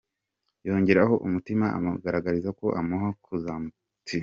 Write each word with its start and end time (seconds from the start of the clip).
yongeraho 0.67 1.13
umutima 1.27 1.65
amugaragariza 1.77 2.49
ko 2.59 2.65
amuhoza 2.79 3.15
ku 3.57 3.61
mutima’’. 3.65 4.19